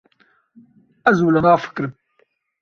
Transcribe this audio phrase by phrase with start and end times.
[1.11, 1.93] Ez wilo nafikirim.